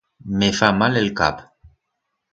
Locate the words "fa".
0.61-0.69